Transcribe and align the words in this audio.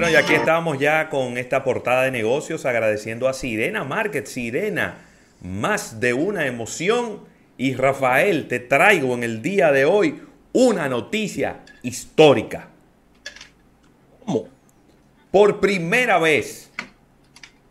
Bueno, 0.00 0.14
y 0.14 0.16
aquí 0.16 0.32
estamos 0.32 0.78
ya 0.78 1.10
con 1.10 1.36
esta 1.36 1.62
portada 1.62 2.04
de 2.04 2.10
negocios 2.10 2.64
agradeciendo 2.64 3.28
a 3.28 3.34
Sirena 3.34 3.84
Market. 3.84 4.24
Sirena, 4.24 4.96
más 5.42 6.00
de 6.00 6.14
una 6.14 6.46
emoción. 6.46 7.20
Y 7.58 7.74
Rafael, 7.74 8.48
te 8.48 8.60
traigo 8.60 9.12
en 9.12 9.24
el 9.24 9.42
día 9.42 9.72
de 9.72 9.84
hoy 9.84 10.22
una 10.54 10.88
noticia 10.88 11.58
histórica. 11.82 12.68
¿Cómo? 14.24 14.48
Por 15.30 15.60
primera 15.60 16.18
vez, 16.18 16.70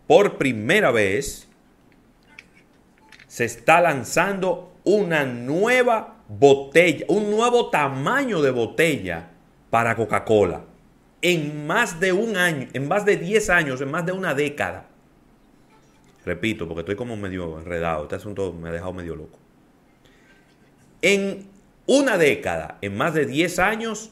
por 0.05 0.37
primera 0.37 0.91
vez, 0.91 1.47
se 3.25 3.45
está 3.45 3.81
lanzando 3.81 4.75
una 4.83 5.25
nueva 5.25 6.17
botella, 6.27 7.07
un 7.07 7.31
nuevo 7.31 7.71
tamaño 7.71 8.43
de 8.43 8.51
botella 8.51 9.31
para 9.71 9.95
Coca-Cola 9.95 10.68
en 11.21 11.67
más 11.67 11.99
de 11.99 12.13
un 12.13 12.37
año, 12.37 12.67
en 12.73 12.87
más 12.87 13.05
de 13.05 13.17
10 13.17 13.49
años, 13.49 13.81
en 13.81 13.91
más 13.91 14.05
de 14.05 14.11
una 14.11 14.33
década. 14.33 14.85
Repito, 16.25 16.67
porque 16.67 16.81
estoy 16.81 16.95
como 16.95 17.17
medio 17.17 17.59
enredado, 17.59 18.03
este 18.03 18.15
asunto 18.15 18.53
me 18.53 18.69
ha 18.69 18.71
dejado 18.71 18.93
medio 18.93 19.15
loco. 19.15 19.37
En 21.01 21.47
una 21.85 22.17
década, 22.17 22.77
en 22.81 22.95
más 22.95 23.13
de 23.13 23.25
10 23.25 23.59
años, 23.59 24.11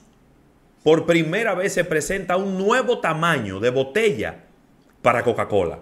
por 0.84 1.06
primera 1.06 1.54
vez 1.54 1.74
se 1.74 1.84
presenta 1.84 2.38
un 2.38 2.58
nuevo 2.58 3.00
tamaño 3.00 3.60
de 3.60 3.70
botella 3.70 4.44
para 5.02 5.24
Coca-Cola. 5.24 5.80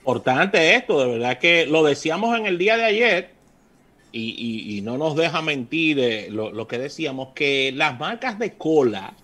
Importante 0.00 0.74
esto, 0.74 1.00
de 1.00 1.12
verdad 1.12 1.38
que 1.38 1.66
lo 1.66 1.82
decíamos 1.82 2.38
en 2.38 2.46
el 2.46 2.58
día 2.58 2.76
de 2.76 2.84
ayer 2.84 3.30
y, 4.12 4.80
no 4.84 4.96
nos 4.96 5.16
deja 5.16 5.42
mentir 5.42 5.98
eh, 5.98 6.30
lo 6.30 6.68
que 6.68 6.78
decíamos, 6.78 7.30
que 7.34 7.72
las 7.74 7.98
marcas 7.98 8.38
de 8.38 8.54
cola 8.54 9.14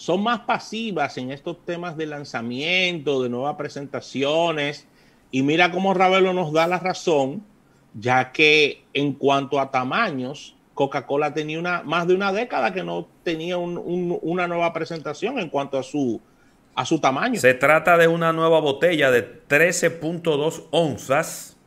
son 0.00 0.22
más 0.22 0.40
pasivas 0.40 1.18
en 1.18 1.30
estos 1.30 1.62
temas 1.66 1.94
de 1.94 2.06
lanzamiento, 2.06 3.22
de 3.22 3.28
nuevas 3.28 3.56
presentaciones. 3.56 4.86
Y 5.30 5.42
mira 5.42 5.70
cómo 5.70 5.92
Ravelo 5.92 6.32
nos 6.32 6.54
da 6.54 6.66
la 6.66 6.78
razón, 6.78 7.44
ya 7.92 8.32
que 8.32 8.82
en 8.94 9.12
cuanto 9.12 9.60
a 9.60 9.70
tamaños, 9.70 10.56
Coca-Cola 10.72 11.34
tenía 11.34 11.58
una, 11.58 11.82
más 11.82 12.06
de 12.06 12.14
una 12.14 12.32
década 12.32 12.72
que 12.72 12.82
no 12.82 13.08
tenía 13.24 13.58
una 13.58 14.48
nueva 14.48 14.72
presentación 14.72 15.38
en 15.38 15.50
cuanto 15.50 15.78
a 15.78 15.82
su, 15.82 16.18
a 16.74 16.86
su 16.86 16.98
tamaño. 16.98 17.38
Se 17.38 17.52
trata 17.52 17.98
de 17.98 18.08
una 18.08 18.32
nueva 18.32 18.58
botella 18.58 19.10
de 19.10 19.46
13.2 19.48 20.68
onzas, 20.70 21.58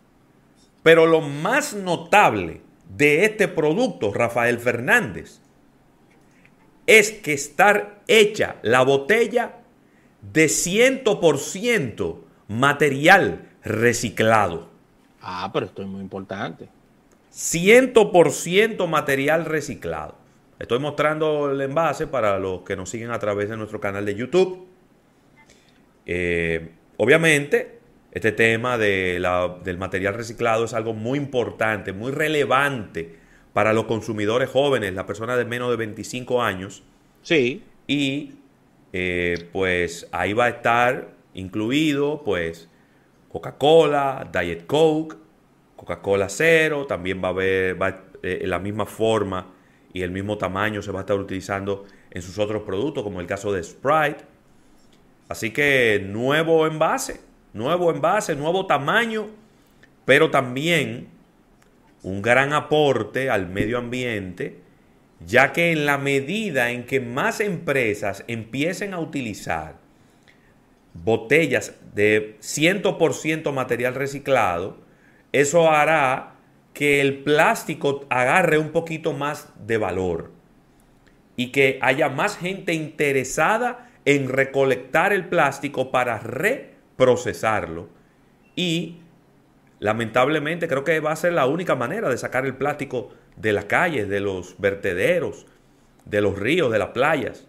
pero 0.81 1.06
lo 1.06 1.22
más 1.22 1.75
notable 1.75 2.62
de 2.97 3.25
este 3.25 3.47
producto, 3.47 4.12
Rafael 4.12 4.58
Fernández, 4.58 5.42
es 6.88 7.12
que 7.12 7.34
estar 7.34 8.02
hecha 8.08 8.58
la 8.62 8.84
botella 8.84 9.59
de 10.22 10.45
100% 10.45 12.17
material 12.48 13.50
reciclado. 13.64 14.70
Ah, 15.22 15.50
pero 15.53 15.66
esto 15.66 15.81
es 15.81 15.88
muy 15.88 16.02
importante. 16.02 16.67
100% 17.31 18.88
material 18.88 19.45
reciclado. 19.45 20.16
Estoy 20.59 20.80
mostrando 20.80 21.52
el 21.52 21.62
envase 21.62 22.08
para 22.08 22.38
los 22.40 22.62
que 22.62 22.75
nos 22.75 22.90
siguen 22.90 23.12
a 23.12 23.20
través 23.20 23.50
de 23.50 23.58
nuestro 23.58 23.80
canal 23.80 24.06
de 24.06 24.16
YouTube. 24.16 24.68
Eh, 26.06 26.72
obviamente, 26.97 27.80
este 28.12 28.31
tema 28.31 28.78
del 28.78 29.78
material 29.78 30.14
reciclado 30.14 30.66
es 30.66 30.73
algo 30.73 30.94
muy 30.94 31.18
importante, 31.18 31.94
muy 31.94 32.12
relevante 32.12 33.22
para 33.54 33.72
los 33.73 33.86
consumidores 33.86 34.50
jóvenes, 34.50 34.94
las 34.94 35.06
personas 35.06 35.38
de 35.38 35.46
menos 35.46 35.70
de 35.70 35.78
25 35.78 36.42
años. 36.42 36.84
Sí. 37.22 37.64
Y 37.88 38.34
eh, 38.92 39.50
pues 39.52 40.08
ahí 40.12 40.34
va 40.34 40.46
a 40.46 40.50
estar 40.50 41.14
incluido 41.34 42.24
pues 42.24 42.70
Coca-Cola, 43.31 44.30
Diet 44.31 44.66
Coke, 44.66 45.18
Coca-Cola 45.75 46.30
Cero, 46.30 46.86
también 46.86 47.22
va 47.24 47.28
a 47.28 47.31
haber 47.31 47.81
va, 47.81 48.03
eh, 48.22 48.44
la 48.46 48.59
misma 48.59 48.86
forma 48.86 49.47
y 49.94 50.02
el 50.02 50.12
mismo 50.12 50.38
tamaño 50.38 50.81
se 50.81 50.92
va 50.92 51.00
a 51.00 51.02
estar 51.02 51.18
utilizando 51.18 51.86
en 52.09 52.22
sus 52.22 52.40
otros 52.40 52.63
productos, 52.63 53.03
como 53.03 53.19
el 53.22 53.28
caso 53.28 53.52
de 53.52 53.63
Sprite. 53.63 54.25
Así 55.30 55.52
que 55.52 56.03
nuevo 56.06 56.68
envase, 56.68 57.22
nuevo 57.53 57.92
envase, 57.92 58.36
nuevo 58.36 58.66
tamaño, 58.66 59.28
pero 60.06 60.30
también 60.30 61.09
un 62.03 62.22
gran 62.22 62.53
aporte 62.53 63.30
al 63.30 63.47
medio 63.47 63.78
ambiente, 63.78 64.59
ya 65.25 65.53
que 65.53 65.72
en 65.72 65.86
la 65.86 65.97
medida 65.97 66.72
en 66.72 66.86
que 66.86 67.00
más 67.00 67.40
empresas 67.40 68.24
empiecen 68.28 68.94
a 68.94 69.00
utilizar 69.00 69.75
botellas 70.94 71.75
de 71.96 72.38
100% 72.40 73.52
material 73.52 73.96
reciclado, 73.96 74.78
eso 75.31 75.72
hará 75.72 76.36
que 76.74 77.02
el 77.02 77.24
plástico 77.24 78.06
agarre 78.09 78.58
un 78.58 78.69
poquito 78.69 79.13
más 79.13 79.50
de 79.66 79.78
valor 79.78 80.31
y 81.36 81.52
que 81.52 81.80
haya 81.81 82.09
más 82.09 82.38
gente 82.38 82.74
interesada 82.74 83.90
en 84.06 84.28
recolectar 84.28 85.13
el 85.13 85.28
plástico 85.28 85.92
para 85.92 86.19
reprocesarlo 86.19 87.90
y 88.56 88.97
lamentablemente 89.83 90.69
creo 90.69 90.85
que 90.85 91.01
va 91.01 91.11
a 91.11 91.16
ser 91.17 91.33
la 91.33 91.45
única 91.45 91.75
manera 91.75 92.07
de 92.07 92.17
sacar 92.17 92.45
el 92.45 92.55
plástico 92.55 93.09
de 93.35 93.51
las 93.51 93.66
calles, 93.66 94.07
de 94.07 94.21
los 94.21 94.55
vertederos, 94.57 95.45
de 96.05 96.21
los 96.21 96.39
ríos, 96.39 96.71
de 96.71 96.79
las 96.79 96.89
playas. 96.91 97.45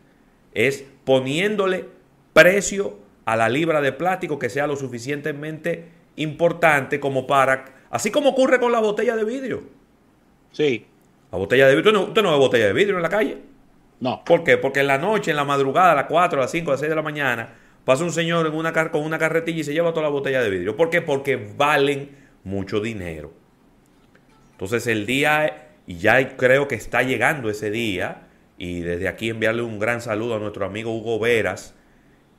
Es 0.52 0.84
poniéndole 1.04 1.84
precio 2.32 2.98
a 3.24 3.36
la 3.36 3.48
libra 3.48 3.80
de 3.80 3.92
plástico 3.92 4.40
que 4.40 4.50
sea 4.50 4.66
lo 4.66 4.74
suficientemente 4.74 5.90
importante 6.16 6.98
como 6.98 7.28
para, 7.28 7.66
así 7.90 8.10
como 8.10 8.30
ocurre 8.30 8.58
con 8.58 8.72
la 8.72 8.80
botella 8.80 9.14
de 9.14 9.24
vidrio. 9.24 9.62
Sí. 10.50 10.86
La 11.30 11.38
botella 11.38 11.68
de 11.68 11.76
vidrio, 11.76 12.02
usted 12.02 12.22
no, 12.22 12.32
ve 12.32 12.38
botella 12.38 12.66
de 12.66 12.72
vidrio 12.72 12.96
en 12.96 13.02
la 13.04 13.10
calle. 13.10 13.38
No. 14.00 14.24
¿Por 14.24 14.42
qué? 14.42 14.58
Porque 14.58 14.80
en 14.80 14.88
la 14.88 14.98
noche, 14.98 15.30
en 15.30 15.36
la 15.36 15.44
madrugada, 15.44 15.92
a 15.92 15.94
las 15.94 16.06
4, 16.06 16.40
a 16.40 16.42
las 16.42 16.50
5, 16.50 16.68
a 16.68 16.74
las 16.74 16.80
6 16.80 16.90
de 16.90 16.96
la 16.96 17.02
mañana, 17.02 17.54
pasa 17.84 18.02
un 18.02 18.10
señor 18.10 18.44
en 18.48 18.54
una 18.54 18.72
con 18.90 19.04
una 19.04 19.20
carretilla 19.20 19.60
y 19.60 19.64
se 19.64 19.72
lleva 19.72 19.90
toda 19.90 20.02
la 20.02 20.08
botella 20.08 20.42
de 20.42 20.50
vidrio. 20.50 20.76
¿Por 20.76 20.90
qué? 20.90 21.00
Porque 21.00 21.36
valen 21.56 22.23
mucho 22.44 22.81
dinero. 22.81 23.32
Entonces 24.53 24.87
el 24.87 25.06
día, 25.06 25.71
y 25.87 25.97
ya 25.97 26.37
creo 26.37 26.69
que 26.69 26.77
está 26.77 27.03
llegando 27.03 27.50
ese 27.50 27.71
día, 27.71 28.28
y 28.56 28.81
desde 28.81 29.09
aquí 29.09 29.31
enviarle 29.31 29.62
un 29.62 29.78
gran 29.78 30.00
saludo 30.00 30.37
a 30.37 30.38
nuestro 30.38 30.65
amigo 30.65 30.94
Hugo 30.94 31.19
Veras, 31.19 31.75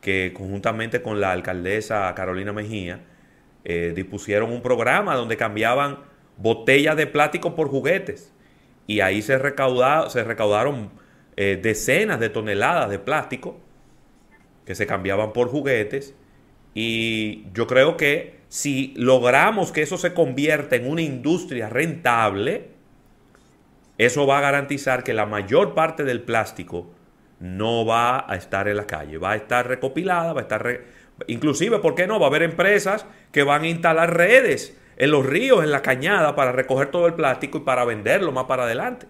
que 0.01 0.33
conjuntamente 0.33 1.01
con 1.01 1.19
la 1.19 1.31
alcaldesa 1.31 2.13
Carolina 2.15 2.53
Mejía, 2.53 3.01
eh, 3.63 3.93
dispusieron 3.95 4.51
un 4.51 4.61
programa 4.61 5.15
donde 5.15 5.37
cambiaban 5.37 5.99
botellas 6.37 6.95
de 6.95 7.07
plástico 7.07 7.55
por 7.55 7.67
juguetes. 7.69 8.31
Y 8.87 8.99
ahí 8.99 9.21
se, 9.21 9.33
se 9.37 10.23
recaudaron 10.23 10.91
eh, 11.35 11.59
decenas 11.61 12.19
de 12.19 12.29
toneladas 12.29 12.89
de 12.89 12.99
plástico 12.99 13.59
que 14.65 14.75
se 14.75 14.85
cambiaban 14.85 15.33
por 15.33 15.49
juguetes. 15.49 16.13
Y 16.75 17.45
yo 17.53 17.65
creo 17.65 17.97
que 17.97 18.41
si 18.49 18.93
logramos 18.97 19.71
que 19.71 19.81
eso 19.81 19.97
se 19.97 20.13
convierta 20.13 20.75
en 20.75 20.87
una 20.87 21.01
industria 21.01 21.69
rentable, 21.69 22.69
eso 23.97 24.27
va 24.27 24.39
a 24.39 24.41
garantizar 24.41 25.03
que 25.03 25.13
la 25.13 25.25
mayor 25.25 25.73
parte 25.73 26.03
del 26.03 26.21
plástico 26.21 26.91
no 27.39 27.85
va 27.85 28.29
a 28.29 28.35
estar 28.35 28.67
en 28.67 28.77
la 28.77 28.85
calle, 28.85 29.17
va 29.17 29.31
a 29.31 29.35
estar 29.37 29.67
recopilada, 29.67 30.33
va 30.33 30.41
a 30.41 30.43
estar... 30.43 30.81
Inclusive, 31.27 31.79
¿por 31.79 31.95
qué 31.95 32.07
no? 32.07 32.19
Va 32.19 32.25
a 32.25 32.29
haber 32.29 32.43
empresas 32.43 33.05
que 33.31 33.43
van 33.43 33.63
a 33.63 33.67
instalar 33.67 34.15
redes 34.15 34.77
en 34.97 35.11
los 35.11 35.25
ríos, 35.25 35.63
en 35.63 35.71
la 35.71 35.81
cañada, 35.81 36.35
para 36.35 36.51
recoger 36.51 36.91
todo 36.91 37.07
el 37.07 37.13
plástico 37.13 37.59
y 37.59 37.61
para 37.61 37.85
venderlo 37.85 38.33
más 38.33 38.45
para 38.45 38.63
adelante. 38.63 39.07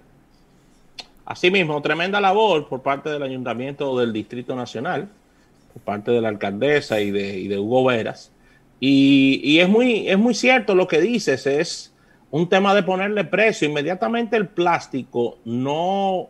Asimismo, 1.26 1.82
tremenda 1.82 2.22
labor 2.22 2.68
por 2.68 2.84
parte 2.84 3.10
del 3.10 3.24
Ayuntamiento 3.24 3.98
del 3.98 4.14
Distrito 4.14 4.56
Nacional, 4.56 5.10
parte 5.84 6.12
de 6.12 6.22
la 6.22 6.30
alcaldesa 6.30 7.02
y 7.02 7.12
de, 7.12 7.40
y 7.40 7.48
de 7.48 7.60
Hugo 7.60 7.86
Veras, 7.86 8.32
y, 8.80 9.60
es, 9.60 9.70
muy, 9.70 10.08
es 10.08 10.18
muy 10.18 10.34
cierto 10.34 10.76
lo 10.76 10.88
que 10.88 11.02
dices, 11.02 11.48
es 11.48 11.94
un 12.30 12.50
tema 12.50 12.76
de 12.76 12.84
ponerle 12.84 13.24
precio. 13.24 13.68
Inmediatamente 13.68 14.36
el 14.36 14.48
plástico 14.48 15.38
no 15.46 16.28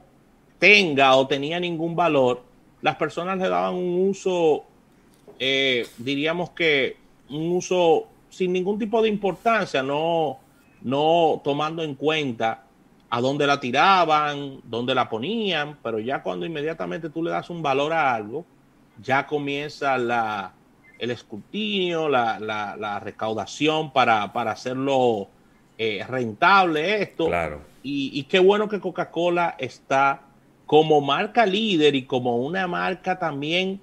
tenga 0.59 1.15
o 1.15 1.27
tenía 1.27 1.59
ningún 1.59 1.95
valor, 1.95 2.43
las 2.81 2.95
personas 2.95 3.37
le 3.39 3.49
daban 3.49 3.73
un 3.73 4.09
uso, 4.09 4.63
eh, 5.39 5.85
diríamos 5.97 6.51
que 6.51 6.97
un 7.29 7.51
uso 7.51 8.07
sin 8.29 8.53
ningún 8.53 8.77
tipo 8.77 9.01
de 9.01 9.09
importancia, 9.09 9.81
no, 9.81 10.37
no 10.81 11.41
tomando 11.43 11.83
en 11.83 11.95
cuenta 11.95 12.63
a 13.09 13.21
dónde 13.21 13.47
la 13.47 13.59
tiraban, 13.59 14.59
dónde 14.63 14.93
la 14.93 15.09
ponían, 15.09 15.77
pero 15.81 15.99
ya 15.99 16.21
cuando 16.21 16.45
inmediatamente 16.45 17.09
tú 17.09 17.23
le 17.23 17.31
das 17.31 17.49
un 17.49 17.61
valor 17.61 17.93
a 17.93 18.13
algo, 18.13 18.45
ya 19.01 19.27
comienza 19.27 19.97
la, 19.97 20.53
el 20.99 21.11
escrutinio, 21.11 22.09
la, 22.09 22.99
recaudación 23.03 23.91
para, 23.91 24.23
hacerlo 24.23 25.27
eh, 25.77 26.03
rentable 26.07 27.01
esto. 27.01 27.27
Claro. 27.27 27.61
Y, 27.83 28.23
qué 28.23 28.39
bueno 28.39 28.67
que 28.67 28.79
Coca-Cola 28.79 29.55
está 29.59 30.21
como 30.65 31.01
marca 31.01 31.45
líder 31.45 31.93
y 31.93 32.05
como 32.05 32.37
una 32.37 32.67
marca 32.67 33.19
también 33.19 33.79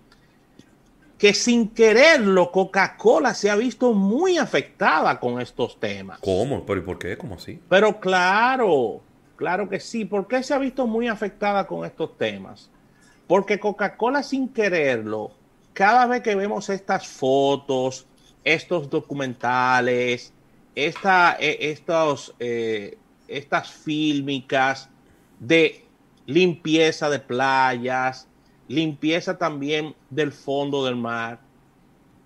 que 1.16 1.32
sin 1.34 1.68
quererlo 1.68 2.50
Coca-Cola 2.50 3.32
se 3.32 3.48
ha 3.48 3.54
visto 3.54 3.92
muy 3.92 4.38
afectada 4.38 5.20
con 5.20 5.40
estos 5.40 5.78
temas. 5.78 6.18
¿Cómo? 6.18 6.66
¿Pero 6.66 6.80
y 6.80 6.82
por 6.82 6.98
qué? 6.98 7.16
¿Cómo 7.16 7.36
así? 7.36 7.60
Pero 7.68 8.00
claro, 8.00 9.00
claro 9.36 9.68
que 9.68 9.78
sí. 9.78 10.04
¿Por 10.04 10.26
qué 10.26 10.42
se 10.42 10.52
ha 10.52 10.58
visto 10.58 10.84
muy 10.88 11.06
afectada 11.06 11.64
con 11.68 11.84
estos 11.84 12.18
temas? 12.18 12.72
Porque 13.32 13.58
Coca-Cola 13.58 14.22
sin 14.22 14.50
quererlo, 14.50 15.30
cada 15.72 16.04
vez 16.04 16.22
que 16.22 16.34
vemos 16.34 16.68
estas 16.68 17.08
fotos, 17.08 18.04
estos 18.44 18.90
documentales, 18.90 20.34
esta, 20.74 21.38
e, 21.40 21.70
estos, 21.70 22.34
eh, 22.38 22.98
estas 23.28 23.70
fílmicas 23.70 24.90
de 25.40 25.82
limpieza 26.26 27.08
de 27.08 27.20
playas, 27.20 28.28
limpieza 28.68 29.38
también 29.38 29.94
del 30.10 30.30
fondo 30.30 30.84
del 30.84 30.96
mar. 30.96 31.40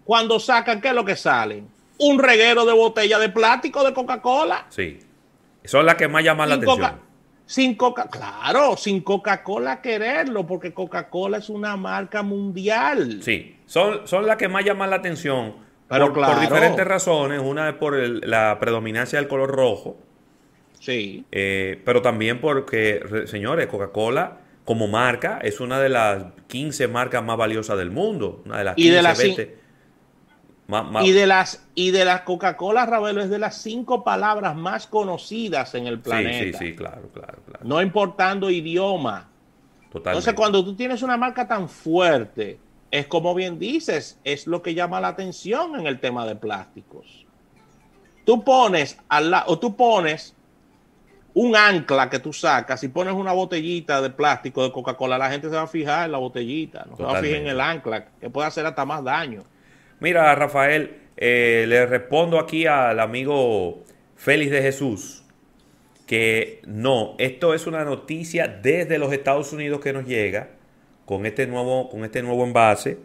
Cuando 0.05 0.41
sacan, 0.41 0.81
¿qué 0.81 0.88
es 0.88 0.94
lo 0.94 1.05
que 1.05 1.14
salen? 1.14 1.69
Un 1.99 2.19
reguero 2.19 2.64
de 2.64 2.73
botella 2.73 3.20
de 3.20 3.29
plástico 3.29 3.85
de 3.85 3.94
Coca-Cola. 3.94 4.67
Sí. 4.70 4.99
Son 5.62 5.87
las 5.87 5.94
que 5.94 6.09
más 6.09 6.25
llaman 6.25 6.49
la 6.49 6.56
atención. 6.56 7.06
Sin 7.46 7.76
Coca, 7.76 8.08
claro, 8.10 8.76
sin 8.76 9.00
Coca-Cola 9.00 9.81
quererlo, 9.81 10.46
porque 10.46 10.75
Coca-Cola 10.75 11.38
es 11.38 11.48
una 11.48 11.76
marca 11.76 12.22
mundial. 12.22 13.20
Sí, 13.22 13.56
son, 13.66 14.06
son 14.06 14.26
las 14.26 14.37
que 14.37 14.48
más 14.48 14.64
llaman 14.64 14.90
la 14.90 14.96
atención. 14.96 15.54
Pero 15.88 16.12
por, 16.12 16.26
por 16.26 16.40
diferentes 16.40 16.84
razones. 16.84 17.40
Una 17.40 17.69
es 17.69 17.75
por 17.76 17.96
la 18.26 18.58
predominancia 18.58 19.20
del 19.20 19.28
color 19.28 19.50
rojo. 19.50 19.96
Sí. 20.81 21.25
Eh, 21.31 21.81
pero 21.84 22.02
también 22.02 22.40
porque, 22.40 23.25
señores, 23.26 23.69
Coca-Cola 23.69 24.40
como 24.64 24.88
marca, 24.88 25.38
es 25.42 25.60
una 25.60 25.81
de 25.81 25.88
las 25.88 26.25
15 26.49 26.88
marcas 26.88 27.22
más 27.22 27.37
valiosas 27.37 27.78
del 27.78 27.92
mundo. 27.92 28.42
Una 28.44 28.58
de 28.58 28.64
las 28.64 28.75
15, 28.75 28.88
y 28.88 28.92
de 28.92 29.02
las, 29.02 29.22
Y 31.02 31.12
de 31.12 31.26
las, 31.26 31.64
y 31.74 31.92
de 31.92 32.04
las 32.04 32.22
Coca-Cola, 32.22 32.86
Ravelo, 32.86 33.22
es 33.22 33.30
de 33.30 33.38
las 33.38 33.62
cinco 33.62 34.02
palabras 34.02 34.56
más 34.56 34.86
conocidas 34.88 35.74
en 35.74 35.86
el 35.86 36.00
planeta. 36.00 36.58
Sí, 36.58 36.66
sí, 36.66 36.70
sí, 36.70 36.76
claro, 36.76 37.08
claro, 37.12 37.38
claro. 37.46 37.64
No 37.64 37.80
importando 37.80 38.50
idioma. 38.50 39.28
Totalmente. 39.92 40.10
Entonces, 40.10 40.34
cuando 40.34 40.64
tú 40.64 40.74
tienes 40.74 41.02
una 41.02 41.16
marca 41.16 41.46
tan 41.46 41.68
fuerte, 41.68 42.58
es 42.90 43.06
como 43.06 43.34
bien 43.34 43.58
dices, 43.58 44.18
es 44.24 44.48
lo 44.48 44.60
que 44.60 44.74
llama 44.74 45.00
la 45.00 45.08
atención 45.08 45.78
en 45.78 45.86
el 45.86 46.00
tema 46.00 46.26
de 46.26 46.34
plásticos. 46.34 47.26
Tú 48.24 48.42
pones, 48.42 48.98
al 49.08 49.32
o 49.46 49.58
tú 49.60 49.76
pones 49.76 50.34
un 51.34 51.54
ancla 51.54 52.10
que 52.10 52.18
tú 52.18 52.32
sacas, 52.32 52.80
si 52.80 52.88
pones 52.88 53.14
una 53.14 53.32
botellita 53.32 54.00
de 54.00 54.10
plástico 54.10 54.64
de 54.64 54.72
Coca-Cola, 54.72 55.16
la 55.16 55.30
gente 55.30 55.48
se 55.48 55.54
va 55.54 55.62
a 55.62 55.66
fijar 55.68 56.06
en 56.06 56.12
la 56.12 56.18
botellita, 56.18 56.86
no 56.88 56.96
se 56.96 57.04
va 57.04 57.18
a 57.18 57.22
fijar 57.22 57.40
en 57.42 57.46
el 57.46 57.60
ancla, 57.60 58.06
que 58.18 58.30
puede 58.30 58.48
hacer 58.48 58.66
hasta 58.66 58.84
más 58.84 59.04
daño. 59.04 59.44
Mira, 60.00 60.34
Rafael, 60.34 60.96
eh, 61.16 61.64
le 61.69 61.87
respondo 61.87 62.38
aquí 62.38 62.66
al 62.66 63.00
amigo 63.00 63.84
Félix 64.16 64.50
de 64.50 64.62
Jesús 64.62 65.22
que 66.06 66.60
no, 66.66 67.16
esto 67.19 67.52
es 67.52 67.66
una 67.66 67.84
noticia 67.84 68.46
desde 68.46 68.98
los 68.98 69.12
Estados 69.12 69.52
Unidos 69.52 69.81
que 69.81 69.93
nos 69.93 70.06
llega 70.06 70.50
con 71.04 71.26
este 71.26 71.46
nuevo, 71.46 71.88
con 71.88 72.04
este 72.04 72.22
nuevo 72.22 72.44
envase, 72.44 72.98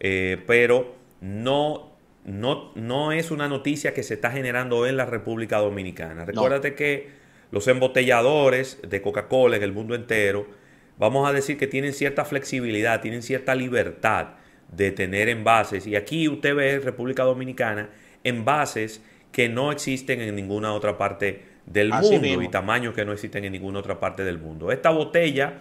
eh, 0.00 0.42
pero 0.46 0.94
no, 1.20 1.92
no, 2.24 2.72
no 2.74 3.12
es 3.12 3.30
una 3.30 3.48
noticia 3.48 3.94
que 3.94 4.02
se 4.02 4.14
está 4.14 4.30
generando 4.30 4.86
en 4.86 4.96
la 4.96 5.06
República 5.06 5.58
Dominicana. 5.58 6.24
Recuérdate 6.24 6.74
que 6.74 7.08
los 7.52 7.68
embotelladores 7.68 8.80
de 8.82 9.02
Coca-Cola 9.02 9.56
en 9.56 9.62
el 9.62 9.72
mundo 9.72 9.94
entero, 9.94 10.46
vamos 10.98 11.28
a 11.28 11.32
decir 11.32 11.58
que 11.58 11.68
tienen 11.68 11.92
cierta 11.92 12.24
flexibilidad, 12.24 13.00
tienen 13.00 13.22
cierta 13.22 13.54
libertad 13.54 14.30
de 14.72 14.92
tener 14.92 15.28
envases. 15.28 15.86
Y 15.86 15.96
aquí 15.96 16.28
usted 16.28 16.54
ve 16.54 16.74
en 16.74 16.82
República 16.82 17.24
Dominicana 17.24 17.90
envases 18.24 19.02
que 19.32 19.48
no 19.48 19.72
existen 19.72 20.20
en 20.20 20.34
ninguna 20.34 20.72
otra 20.72 20.98
parte 20.98 21.42
del 21.66 21.90
mundo 21.90 22.42
y 22.42 22.48
tamaños 22.48 22.94
que 22.94 23.04
no 23.04 23.12
existen 23.12 23.44
en 23.44 23.52
ninguna 23.52 23.80
otra 23.80 24.00
parte 24.00 24.24
del 24.24 24.38
mundo. 24.38 24.72
Esta 24.72 24.90
botella, 24.90 25.60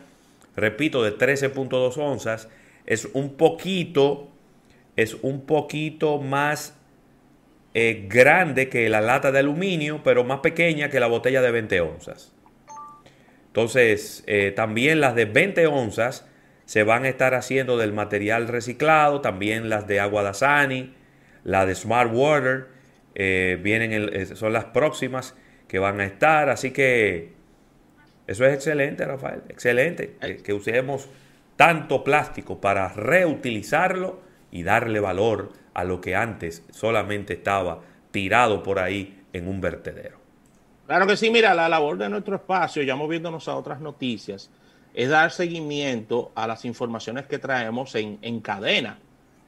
repito, 0.55 1.03
de 1.03 1.17
13.2 1.17 1.97
onzas, 1.97 2.49
es 2.85 3.09
un 3.13 3.35
poquito, 3.35 4.29
es 4.95 5.15
un 5.21 5.45
poquito 5.45 6.19
más 6.19 6.77
eh, 7.73 8.07
grande 8.09 8.69
que 8.69 8.89
la 8.89 9.01
lata 9.01 9.31
de 9.31 9.39
aluminio, 9.39 10.01
pero 10.03 10.23
más 10.23 10.39
pequeña 10.39 10.89
que 10.89 10.99
la 10.99 11.07
botella 11.07 11.41
de 11.41 11.51
20 11.51 11.81
onzas. 11.81 12.33
Entonces, 13.47 14.23
eh, 14.27 14.53
también 14.55 15.01
las 15.01 15.15
de 15.15 15.25
20 15.25 15.67
onzas 15.67 16.25
se 16.67 16.83
van 16.83 17.05
a 17.05 17.07
estar 17.07 17.33
haciendo 17.33 17.77
del 17.77 17.93
material 17.93 18.49
reciclado, 18.49 19.21
también 19.21 19.69
las 19.69 19.87
de 19.87 20.01
agua 20.01 20.21
Dasani, 20.21 20.93
la 21.45 21.65
de 21.65 21.73
Smart 21.73 22.11
Water, 22.13 22.67
eh, 23.15 23.57
vienen 23.63 24.35
son 24.35 24.51
las 24.51 24.65
próximas 24.65 25.33
que 25.69 25.79
van 25.79 26.01
a 26.01 26.05
estar, 26.05 26.49
así 26.49 26.71
que 26.71 27.31
eso 28.27 28.45
es 28.45 28.53
excelente, 28.53 29.05
Rafael, 29.05 29.43
excelente, 29.47 30.17
que 30.43 30.51
usemos 30.51 31.07
tanto 31.55 32.03
plástico 32.03 32.59
para 32.59 32.89
reutilizarlo 32.89 34.19
y 34.51 34.63
darle 34.63 34.99
valor 34.99 35.53
a 35.73 35.85
lo 35.85 36.01
que 36.01 36.17
antes 36.17 36.65
solamente 36.71 37.33
estaba 37.33 37.79
tirado 38.11 38.61
por 38.61 38.79
ahí 38.79 39.23
en 39.31 39.47
un 39.47 39.61
vertedero. 39.61 40.17
Claro 40.85 41.07
que 41.07 41.15
sí, 41.15 41.31
mira, 41.31 41.53
la 41.53 41.69
labor 41.69 41.97
de 41.97 42.09
nuestro 42.09 42.35
espacio, 42.35 42.83
ya 42.83 42.97
moviéndonos 42.97 43.47
a 43.47 43.55
otras 43.55 43.79
noticias, 43.79 44.51
es 44.93 45.09
dar 45.09 45.31
seguimiento 45.31 46.31
a 46.35 46.47
las 46.47 46.65
informaciones 46.65 47.25
que 47.27 47.39
traemos 47.39 47.93
en, 47.95 48.17
en 48.21 48.39
cadena. 48.39 48.99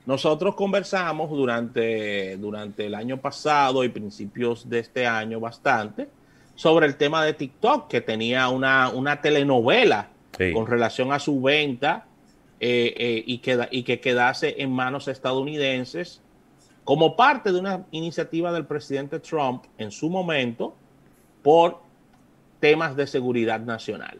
Nosotros 0.06 0.56
conversamos 0.56 1.30
durante, 1.30 2.38
durante 2.38 2.86
el 2.86 2.96
año 2.96 3.18
pasado 3.18 3.84
y 3.84 3.90
principios 3.90 4.68
de 4.70 4.80
este 4.80 5.06
año 5.06 5.40
bastante 5.40 6.08
sobre 6.56 6.88
el 6.88 6.96
tema 6.96 7.24
de 7.24 7.34
TikTok, 7.34 7.88
que 7.88 8.02
tenía 8.02 8.50
una, 8.50 8.90
una 8.90 9.22
telenovela 9.22 10.10
con 10.54 10.68
relación 10.68 11.12
a 11.12 11.20
su 11.20 11.42
venta 11.42 12.06
eh, 12.60 12.94
eh, 12.98 13.24
y, 13.26 13.38
que, 13.38 13.68
y 13.72 13.84
que 13.84 14.00
quedase 14.00 14.56
en 14.62 14.72
manos 14.72 15.08
estadounidenses 15.08 16.22
como 16.84 17.16
parte 17.16 17.52
de 17.52 17.60
una 17.60 17.86
iniciativa 17.92 18.52
del 18.52 18.66
presidente 18.66 19.20
Trump 19.20 19.66
en 19.78 19.92
su 19.92 20.10
momento 20.10 20.76
por 21.44 21.82
temas 22.60 22.96
de 22.96 23.06
seguridad 23.08 23.60
nacional. 23.60 24.20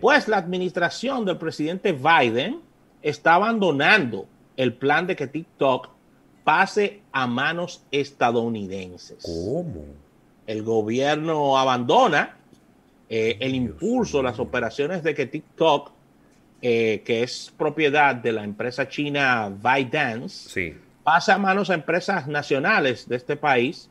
Pues 0.00 0.28
la 0.28 0.36
administración 0.36 1.24
del 1.24 1.38
presidente 1.38 1.92
Biden 1.92 2.60
está 3.02 3.34
abandonando 3.34 4.26
el 4.56 4.74
plan 4.74 5.06
de 5.06 5.16
que 5.16 5.26
TikTok 5.26 5.88
pase 6.44 7.00
a 7.12 7.26
manos 7.26 7.82
estadounidenses. 7.90 9.24
¿Cómo? 9.24 9.84
El 10.46 10.62
gobierno 10.62 11.56
abandona 11.56 12.36
eh, 13.08 13.38
el 13.40 13.54
impulso, 13.54 14.22
las 14.22 14.38
operaciones 14.38 15.02
de 15.02 15.14
que 15.14 15.26
TikTok 15.26 15.92
eh, 16.62 17.00
que 17.06 17.22
es 17.22 17.50
propiedad 17.56 18.14
de 18.14 18.32
la 18.32 18.44
empresa 18.44 18.86
china 18.86 19.48
ByteDance, 19.48 20.76
pasa 21.02 21.36
a 21.36 21.38
manos 21.38 21.70
a 21.70 21.74
empresas 21.74 22.26
nacionales 22.26 23.08
de 23.08 23.16
este 23.16 23.34
país. 23.34 23.88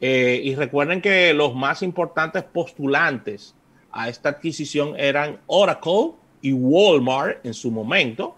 Eh, 0.00 0.40
y 0.42 0.54
recuerden 0.54 1.02
que 1.02 1.34
los 1.34 1.54
más 1.54 1.82
importantes 1.82 2.42
postulantes 2.42 3.54
a 3.92 4.08
esta 4.08 4.30
adquisición 4.30 4.94
eran 4.98 5.38
Oracle 5.46 6.12
y 6.42 6.52
Walmart 6.52 7.44
en 7.44 7.54
su 7.54 7.70
momento. 7.70 8.36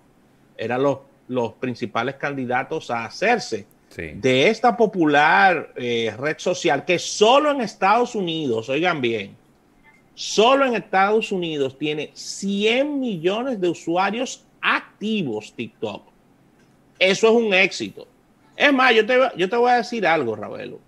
Eran 0.57 0.83
los, 0.83 0.99
los 1.29 1.53
principales 1.55 2.17
candidatos 2.17 2.91
a 2.91 3.05
hacerse 3.05 3.67
de 3.97 4.49
esta 4.49 4.75
popular 4.75 5.75
eh, 5.77 6.15
red 6.19 6.37
social 6.39 6.85
que 6.87 6.99
solo 6.99 7.51
en 7.51 7.61
Estados 7.61 8.15
Unidos, 8.15 8.71
oigan 8.71 9.03
bien, 9.03 9.37
Solo 10.15 10.67
en 10.67 10.75
Estados 10.75 11.33
Unidos 11.33 11.79
tiene 11.79 12.11
100 12.15 13.01
millones 13.01 13.61
de 13.61 13.69
usuarios 13.71 14.45
activos 14.61 15.55
TikTok. 15.57 16.03
Eso 16.99 17.29
es 17.29 17.33
un 17.33 17.55
éxito. 17.55 18.07
Es 18.57 18.73
más, 18.73 18.95
yo 18.95 19.07
te, 19.07 19.19
yo 19.37 19.49
te 19.49 19.57
voy 19.57 19.71
a 19.71 19.77
decir 19.77 20.07
algo, 20.07 20.37
Ravelo. 20.37 20.79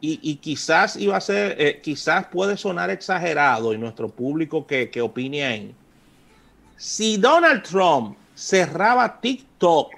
Y, 0.00 0.36
quizás 0.36 0.96
iba 0.96 1.16
a 1.16 1.20
ser, 1.20 1.56
eh, 1.58 1.80
quizás 1.82 2.26
puede 2.26 2.56
sonar 2.56 2.90
exagerado 2.90 3.72
y 3.72 3.78
nuestro 3.78 4.08
público 4.08 4.64
que, 4.64 4.88
que 4.88 5.00
opine 5.00 5.44
ahí. 5.44 5.74
Si 6.76 7.16
Donald 7.16 7.62
Trump 7.64 8.16
cerraba 8.36 9.20
TikTok 9.20 9.90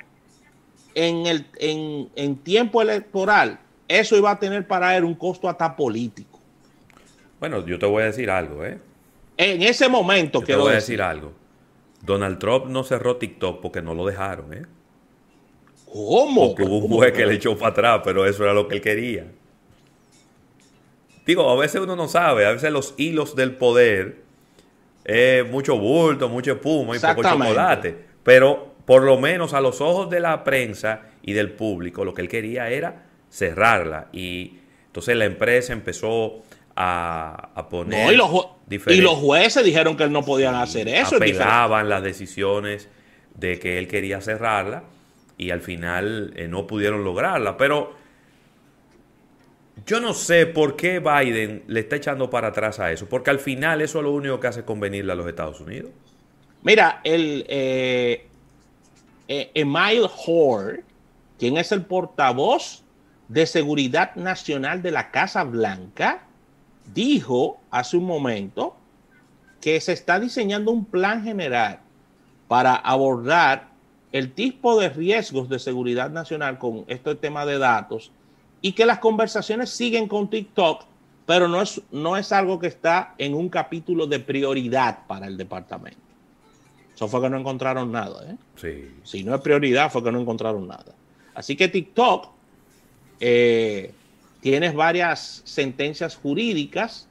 en, 0.94 1.26
el, 1.26 1.46
en, 1.58 2.08
en 2.14 2.36
tiempo 2.36 2.80
electoral, 2.80 3.58
eso 3.86 4.16
iba 4.16 4.30
a 4.30 4.38
tener 4.38 4.66
para 4.66 4.96
él 4.96 5.04
un 5.04 5.14
costo 5.14 5.48
hasta 5.48 5.74
político. 5.76 6.38
Bueno, 7.40 7.64
yo 7.66 7.78
te 7.78 7.86
voy 7.86 8.02
a 8.02 8.06
decir 8.06 8.30
algo, 8.30 8.64
¿eh? 8.64 8.78
En 9.36 9.62
ese 9.62 9.88
momento, 9.88 10.40
yo 10.40 10.46
te 10.46 10.56
voy 10.56 10.72
a 10.72 10.76
decir, 10.76 11.00
algo. 11.00 11.32
Donald 12.02 12.38
Trump 12.38 12.66
no 12.66 12.82
cerró 12.82 13.16
TikTok 13.16 13.60
porque 13.60 13.80
no 13.80 13.94
lo 13.94 14.04
dejaron, 14.04 14.52
¿eh? 14.52 14.62
¿Cómo? 15.84 16.48
Porque 16.48 16.64
hubo 16.64 16.78
un 16.78 16.88
juez 16.88 17.12
que 17.12 17.24
le 17.24 17.34
echó 17.34 17.56
para 17.56 17.70
atrás, 17.70 18.00
pero 18.04 18.26
eso 18.26 18.42
era 18.42 18.52
lo 18.52 18.68
que 18.68 18.76
él 18.76 18.80
quería. 18.80 19.26
Digo, 21.28 21.50
a 21.50 21.56
veces 21.56 21.82
uno 21.82 21.94
no 21.94 22.08
sabe, 22.08 22.46
a 22.46 22.52
veces 22.52 22.72
los 22.72 22.94
hilos 22.96 23.36
del 23.36 23.54
poder, 23.56 24.22
mucho 25.50 25.76
bulto, 25.76 26.30
mucho 26.30 26.52
espuma 26.52 26.96
y 26.96 26.98
poco 26.98 27.22
chocolate. 27.22 27.94
Pero, 28.22 28.76
por 28.86 29.02
lo 29.02 29.18
menos 29.18 29.52
a 29.52 29.60
los 29.60 29.82
ojos 29.82 30.08
de 30.08 30.20
la 30.20 30.42
prensa 30.42 31.02
y 31.20 31.34
del 31.34 31.50
público, 31.50 32.02
lo 32.02 32.14
que 32.14 32.22
él 32.22 32.28
quería 32.28 32.70
era 32.70 33.04
cerrarla. 33.30 34.06
Y 34.10 34.54
entonces 34.86 35.16
la 35.16 35.26
empresa 35.26 35.74
empezó 35.74 36.44
a, 36.74 37.66
poner... 37.68 38.10
y, 38.10 38.16
los 38.16 38.30
y, 38.86 39.02
los 39.02 39.16
jueces 39.16 39.62
dijeron 39.62 39.98
que 39.98 40.04
él 40.04 40.12
no 40.12 40.24
podían 40.24 40.54
hacer 40.54 40.88
eso. 40.88 41.16
Apelaban 41.16 41.90
las 41.90 42.02
decisiones 42.02 42.88
de 43.34 43.58
que 43.58 43.76
él 43.76 43.86
quería 43.86 44.22
cerrarla 44.22 44.84
y 45.36 45.50
al 45.50 45.60
final 45.60 46.32
eh, 46.36 46.48
no 46.48 46.66
pudieron 46.66 47.04
lograrla. 47.04 47.58
Pero 47.58 47.97
yo 49.86 50.00
no 50.00 50.14
sé 50.14 50.46
por 50.46 50.76
qué 50.76 51.00
Biden 51.00 51.64
le 51.66 51.80
está 51.80 51.96
echando 51.96 52.30
para 52.30 52.48
atrás 52.48 52.78
a 52.80 52.90
eso, 52.92 53.08
porque 53.08 53.30
al 53.30 53.38
final 53.38 53.80
eso 53.80 53.98
es 53.98 54.04
lo 54.04 54.12
único 54.12 54.40
que 54.40 54.46
hace 54.46 54.64
convenirle 54.64 55.12
a 55.12 55.14
los 55.14 55.26
Estados 55.26 55.60
Unidos. 55.60 55.90
Mira, 56.62 57.00
el 57.04 57.44
eh, 57.48 58.26
eh, 59.28 59.50
Emile 59.54 60.08
Hoare, 60.26 60.84
quien 61.38 61.56
es 61.56 61.72
el 61.72 61.84
portavoz 61.84 62.82
de 63.28 63.46
Seguridad 63.46 64.14
Nacional 64.16 64.82
de 64.82 64.90
la 64.90 65.10
Casa 65.10 65.44
Blanca, 65.44 66.24
dijo 66.92 67.60
hace 67.70 67.96
un 67.96 68.04
momento 68.04 68.76
que 69.60 69.80
se 69.80 69.92
está 69.92 70.18
diseñando 70.18 70.70
un 70.70 70.84
plan 70.84 71.22
general 71.22 71.80
para 72.48 72.74
abordar 72.74 73.68
el 74.12 74.32
tipo 74.32 74.80
de 74.80 74.88
riesgos 74.88 75.48
de 75.48 75.58
seguridad 75.58 76.10
nacional 76.10 76.58
con 76.58 76.84
este 76.88 77.14
tema 77.14 77.44
de 77.44 77.58
datos 77.58 78.10
y 78.60 78.72
que 78.72 78.86
las 78.86 78.98
conversaciones 78.98 79.70
siguen 79.70 80.08
con 80.08 80.28
TikTok, 80.28 80.84
pero 81.26 81.48
no 81.48 81.62
es, 81.62 81.80
no 81.90 82.16
es 82.16 82.32
algo 82.32 82.58
que 82.58 82.66
está 82.66 83.14
en 83.18 83.34
un 83.34 83.48
capítulo 83.48 84.06
de 84.06 84.18
prioridad 84.18 85.06
para 85.06 85.26
el 85.26 85.36
departamento. 85.36 86.00
Eso 86.94 87.06
fue 87.06 87.20
que 87.20 87.30
no 87.30 87.38
encontraron 87.38 87.92
nada. 87.92 88.32
¿eh? 88.32 88.36
Sí. 88.56 88.90
Si 89.04 89.22
no 89.22 89.34
es 89.34 89.40
prioridad, 89.40 89.90
fue 89.90 90.02
que 90.02 90.10
no 90.10 90.20
encontraron 90.20 90.66
nada. 90.66 90.94
Así 91.34 91.54
que 91.54 91.68
TikTok 91.68 92.30
eh, 93.20 93.92
tienes 94.40 94.74
varias 94.74 95.42
sentencias 95.44 96.16
jurídicas 96.16 97.06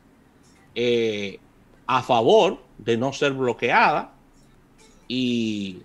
eh, 0.75 1.39
a 1.86 2.04
favor 2.04 2.62
de 2.77 2.98
no 2.98 3.13
ser 3.13 3.34
bloqueada 3.34 4.12
y, 5.08 5.82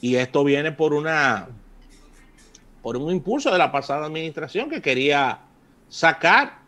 y 0.00 0.14
esto 0.14 0.44
viene 0.44 0.70
por 0.70 0.94
una 0.94 1.48
por 2.82 2.96
un 2.96 3.10
impulso 3.10 3.50
de 3.50 3.58
la 3.58 3.70
pasada 3.70 4.06
administración 4.06 4.70
que 4.70 4.80
quería 4.80 5.40
sacar 5.88 6.60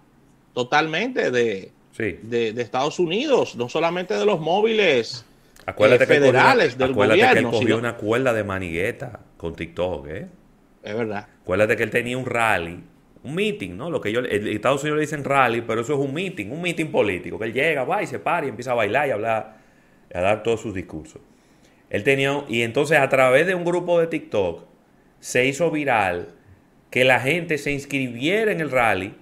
totalmente 0.53 1.31
de, 1.31 1.73
de, 1.99 2.61
Estados 2.61 2.99
Unidos, 2.99 3.57
no 3.57 3.69
solamente 3.69 4.15
de 4.15 4.27
los 4.27 4.41
móviles 4.41 5.25
acuérdate 5.65 6.07
federales 6.07 6.75
que 6.75 6.85
acuérdate 6.85 7.21
que 7.21 7.39
él 7.39 7.45
cogió 7.45 7.79
una 7.79 7.97
cuerda 7.97 8.33
de 8.33 8.45
manigueta 8.45 9.21
con 9.37 9.55
TikTok, 9.55 10.07
¿eh? 10.09 10.27
Es 10.83 10.97
verdad. 10.97 11.29
Acuérdate 11.43 11.77
que 11.77 11.85
él 11.85 11.91
tenía 11.91 12.19
un 12.19 12.27
rally, 12.27 12.83
un 13.23 13.35
meeting, 13.35 13.77
¿no? 13.77 13.89
Lo 13.89 14.01
que 14.01 14.13
yo, 14.13 14.21
en 14.21 14.49
Estados 14.49 14.83
Unidos 14.83 14.97
le 14.99 15.03
dicen 15.03 15.25
rally, 15.25 15.61
pero 15.63 15.83
eso 15.83 15.95
es 15.95 16.01
un 16.01 16.13
meeting, 16.13 16.51
un 16.51 16.61
meeting 16.61 16.87
político, 16.87 17.39
que 17.39 17.45
él 17.47 17.53
llega, 17.53 17.85
va 17.85 18.03
y 18.03 18.07
se 18.07 18.19
para 18.19 18.47
y 18.47 18.49
empieza 18.49 18.73
a 18.73 18.75
bailar 18.75 19.07
y 19.07 19.11
a 19.13 19.15
hablar, 19.15 19.57
a 20.13 20.21
dar 20.21 20.43
todos 20.43 20.61
sus 20.61 20.75
discursos. 20.75 21.23
Él 21.89 22.03
tenía, 22.03 22.45
y 22.49 22.63
entonces 22.63 22.99
a 22.99 23.09
través 23.09 23.47
de 23.47 23.55
un 23.55 23.65
grupo 23.65 24.01
de 24.01 24.09
TikTok 24.09 24.65
se 25.23 25.47
hizo 25.47 25.71
viral 25.71 26.31
que 26.91 27.05
la 27.05 27.21
gente 27.21 27.57
se 27.57 27.71
inscribiera 27.71 28.51
en 28.51 28.61
el 28.61 28.73
rally 28.73 29.15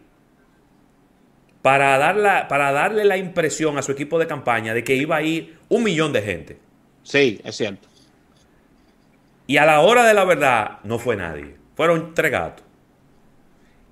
para, 1.60 1.98
dar 1.98 2.48
para 2.48 2.72
darle 2.72 3.04
la 3.04 3.18
impresión 3.18 3.76
a 3.76 3.82
su 3.82 3.92
equipo 3.92 4.18
de 4.18 4.26
campaña 4.26 4.72
de 4.72 4.82
que 4.82 4.96
iba 4.96 5.16
a 5.16 5.22
ir 5.22 5.58
un 5.68 5.84
millón 5.84 6.14
de 6.14 6.22
gente. 6.22 6.58
Sí, 7.02 7.38
es 7.44 7.54
cierto. 7.54 7.86
Y 9.46 9.58
a 9.58 9.66
la 9.66 9.80
hora 9.80 10.06
de 10.06 10.14
la 10.14 10.24
verdad 10.24 10.78
no 10.84 10.98
fue 10.98 11.16
nadie. 11.16 11.56
Fueron 11.76 12.14
tres 12.14 12.32
gatos. 12.32 12.64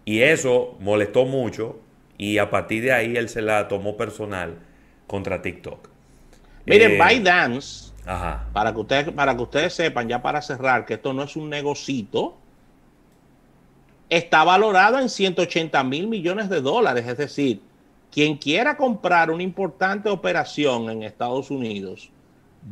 Y 0.06 0.22
eso 0.22 0.78
molestó 0.80 1.26
mucho 1.26 1.78
y 2.16 2.38
a 2.38 2.48
partir 2.48 2.84
de 2.84 2.92
ahí 2.92 3.16
él 3.18 3.28
se 3.28 3.42
la 3.42 3.68
tomó 3.68 3.98
personal 3.98 4.60
contra 5.06 5.42
TikTok. 5.42 5.90
Miren, 6.64 6.92
eh, 6.92 6.98
ByteDance, 6.98 7.87
Para, 8.52 8.72
que 8.72 8.80
ustedes, 8.80 9.12
para 9.12 9.36
que 9.36 9.42
ustedes 9.42 9.74
sepan, 9.74 10.08
ya 10.08 10.22
para 10.22 10.40
cerrar, 10.40 10.86
que 10.86 10.94
esto 10.94 11.12
no 11.12 11.22
es 11.22 11.36
un 11.36 11.50
negocito, 11.50 12.38
está 14.08 14.44
valorado 14.44 14.98
en 14.98 15.10
180 15.10 15.84
mil 15.84 16.08
millones 16.08 16.48
de 16.48 16.62
dólares. 16.62 17.06
Es 17.06 17.18
decir, 17.18 17.60
quien 18.10 18.38
quiera 18.38 18.76
comprar 18.78 19.30
una 19.30 19.42
importante 19.42 20.08
operación 20.08 20.88
en 20.88 21.02
Estados 21.02 21.50
Unidos 21.50 22.10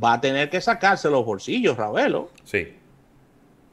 va 0.02 0.14
a 0.14 0.20
tener 0.20 0.48
que 0.48 0.60
sacarse 0.60 1.10
los 1.10 1.24
bolsillos, 1.24 1.76
Ravelo. 1.76 2.30
Sí. 2.44 2.74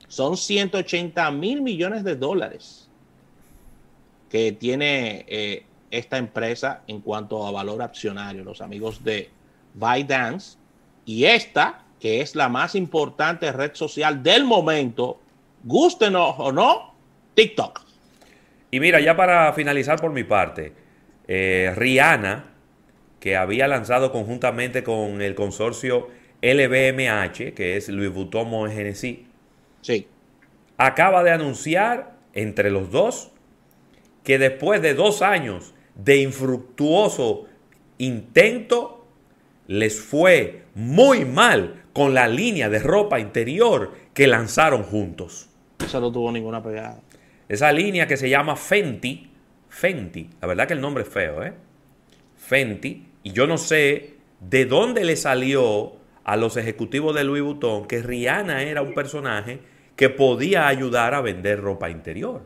Son 0.08 0.36
180 0.36 1.32
mil 1.32 1.62
millones 1.62 2.03
de 2.03 2.15
dólares 2.15 2.89
que 4.29 4.51
tiene 4.51 5.25
eh, 5.27 5.65
esta 5.91 6.17
empresa 6.17 6.82
en 6.88 7.01
cuanto 7.01 7.48
a 7.48 7.51
valor 7.51 7.82
accionario, 7.82 8.43
los 8.43 8.62
amigos 8.62 9.03
de 9.03 9.29
ByteDance. 9.75 10.58
Y 11.05 11.25
esta, 11.25 11.83
que 12.00 12.22
es 12.22 12.36
la 12.36 12.50
más 12.50 12.75
importante 12.75 13.51
red 13.51 13.72
social 13.74 14.24
del 14.24 14.45
momento, 14.45 15.19
gusten 15.63 16.15
o 16.15 16.51
no, 16.51 16.93
TikTok. 17.33 17.81
Y 18.72 18.79
mira, 18.79 19.00
ya 19.00 19.15
para 19.15 19.53
finalizar 19.53 20.01
por 20.01 20.12
mi 20.12 20.24
parte, 20.24 20.74
eh, 21.27 21.72
Rihanna, 21.75 22.45
que 23.19 23.38
había 23.38 23.67
lanzado 23.67 24.12
conjuntamente 24.12 24.83
con 24.83 25.22
el 25.22 25.36
consorcio 25.36 26.10
LVMH, 26.41 27.53
que 27.53 27.77
es 27.77 27.88
Louis 27.89 28.12
Vuitton 28.12 28.69
Hennessy, 28.69 29.27
sí. 29.81 30.07
acaba 30.77 31.24
de 31.24 31.31
anunciar 31.31 32.17
entre 32.33 32.72
los 32.72 32.91
dos 32.91 33.31
que 34.24 34.39
después 34.39 34.81
de 34.81 34.93
dos 34.93 35.22
años 35.22 35.74
de 35.95 36.17
infructuoso 36.17 37.45
intento, 37.98 38.92
les 39.74 40.00
fue 40.00 40.65
muy 40.75 41.25
mal 41.25 41.84
con 41.94 42.13
la 42.13 42.27
línea 42.27 42.70
de 42.70 42.77
ropa 42.77 43.20
interior 43.20 43.94
que 44.13 44.27
lanzaron 44.27 44.84
juntos. 44.84 45.50
Eso 45.84 46.00
no 46.00 46.12
tuvo 46.12 46.32
ninguna 46.32 46.62
pegada. 46.62 47.01
Esa 47.50 47.72
línea 47.72 48.06
que 48.06 48.15
se 48.15 48.30
llama 48.30 48.56
Fenty, 48.56 49.32
Fenty, 49.70 50.30
la 50.39 50.48
verdad 50.48 50.68
que 50.68 50.74
el 50.74 50.82
nombre 50.82 51.03
es 51.03 51.10
feo, 51.10 51.44
¿eh? 51.44 51.53
Fenty, 52.38 53.08
y 53.24 53.32
yo 53.32 53.48
no 53.48 53.58
sé 53.58 54.18
de 54.39 54.65
dónde 54.65 55.03
le 55.06 55.15
salió 55.15 55.94
a 56.24 56.38
los 56.38 56.56
ejecutivos 56.56 57.15
de 57.15 57.24
Louis 57.24 57.42
Vuitton 57.42 57.88
que 57.88 58.03
Rihanna 58.03 58.62
era 58.62 58.84
un 58.84 58.94
personaje 58.94 59.60
que 59.96 60.10
podía 60.10 60.68
ayudar 60.68 61.15
a 61.15 61.22
vender 61.22 61.60
ropa 61.62 61.89
interior. 61.89 62.44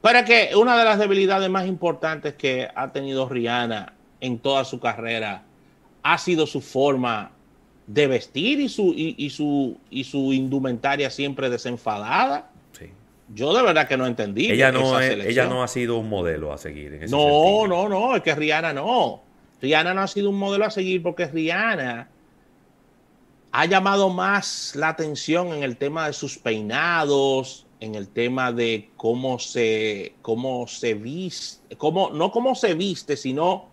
Para 0.00 0.24
que 0.24 0.50
una 0.54 0.78
de 0.78 0.84
las 0.84 1.00
debilidades 1.00 1.50
más 1.50 1.66
importantes 1.66 2.34
que 2.34 2.68
ha 2.72 2.92
tenido 2.92 3.28
Rihanna 3.28 3.94
en 4.20 4.38
toda 4.38 4.64
su 4.64 4.78
carrera 4.78 5.47
ha 6.02 6.18
sido 6.18 6.46
su 6.46 6.60
forma 6.60 7.32
de 7.86 8.06
vestir 8.06 8.60
y 8.60 8.68
su, 8.68 8.92
y 8.96 9.30
su, 9.30 9.78
y 9.90 10.04
su 10.04 10.32
indumentaria 10.32 11.10
siempre 11.10 11.48
desenfadada. 11.48 12.50
Yo 13.34 13.52
de 13.54 13.62
verdad 13.62 13.86
que 13.86 13.96
no 13.96 14.06
entendí. 14.06 14.50
Ella 14.50 14.72
no, 14.72 14.98
ella 15.00 15.46
no 15.46 15.62
ha 15.62 15.68
sido 15.68 15.98
un 15.98 16.08
modelo 16.08 16.52
a 16.52 16.58
seguir. 16.58 16.94
En 16.94 17.02
ese 17.04 17.14
no, 17.14 17.66
no, 17.66 17.88
no, 17.88 18.16
es 18.16 18.22
que 18.22 18.34
Rihanna 18.34 18.72
no. 18.72 19.22
Rihanna 19.60 19.92
no 19.92 20.02
ha 20.02 20.06
sido 20.06 20.30
un 20.30 20.38
modelo 20.38 20.64
a 20.64 20.70
seguir 20.70 21.02
porque 21.02 21.26
Rihanna 21.26 22.08
ha 23.52 23.64
llamado 23.66 24.08
más 24.08 24.74
la 24.76 24.88
atención 24.88 25.52
en 25.52 25.62
el 25.62 25.76
tema 25.76 26.06
de 26.06 26.12
sus 26.12 26.38
peinados, 26.38 27.66
en 27.80 27.94
el 27.94 28.08
tema 28.08 28.52
de 28.52 28.90
cómo 28.96 29.38
se, 29.38 30.14
cómo 30.22 30.66
se 30.66 30.94
viste, 30.94 31.76
cómo, 31.76 32.10
no 32.10 32.30
cómo 32.30 32.54
se 32.54 32.74
viste, 32.74 33.16
sino 33.16 33.67